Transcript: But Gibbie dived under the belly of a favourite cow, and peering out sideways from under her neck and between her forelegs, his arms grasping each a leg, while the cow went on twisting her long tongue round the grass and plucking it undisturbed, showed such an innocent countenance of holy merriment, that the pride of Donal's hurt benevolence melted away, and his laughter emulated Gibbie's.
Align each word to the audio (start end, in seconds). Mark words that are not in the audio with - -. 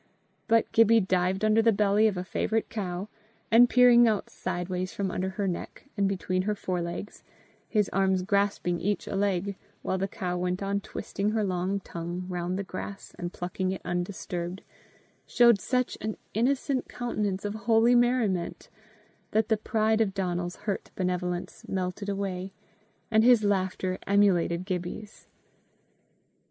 But 0.47 0.71
Gibbie 0.71 0.99
dived 0.99 1.45
under 1.45 1.61
the 1.61 1.71
belly 1.71 2.07
of 2.07 2.17
a 2.17 2.23
favourite 2.23 2.71
cow, 2.71 3.07
and 3.51 3.69
peering 3.69 4.07
out 4.07 4.31
sideways 4.31 4.91
from 4.95 5.11
under 5.11 5.29
her 5.29 5.47
neck 5.47 5.91
and 5.95 6.09
between 6.09 6.41
her 6.41 6.55
forelegs, 6.55 7.23
his 7.69 7.87
arms 7.89 8.23
grasping 8.23 8.79
each 8.79 9.05
a 9.05 9.15
leg, 9.15 9.55
while 9.83 9.99
the 9.99 10.07
cow 10.07 10.39
went 10.39 10.63
on 10.63 10.81
twisting 10.81 11.29
her 11.33 11.43
long 11.43 11.81
tongue 11.81 12.25
round 12.29 12.57
the 12.57 12.63
grass 12.63 13.13
and 13.19 13.31
plucking 13.31 13.71
it 13.73 13.81
undisturbed, 13.85 14.63
showed 15.27 15.61
such 15.61 15.99
an 16.01 16.17
innocent 16.33 16.89
countenance 16.89 17.45
of 17.45 17.53
holy 17.53 17.93
merriment, 17.93 18.69
that 19.29 19.49
the 19.49 19.55
pride 19.57 20.01
of 20.01 20.15
Donal's 20.15 20.55
hurt 20.65 20.89
benevolence 20.95 21.63
melted 21.67 22.09
away, 22.09 22.53
and 23.11 23.23
his 23.23 23.43
laughter 23.43 23.99
emulated 24.07 24.65
Gibbie's. 24.65 25.27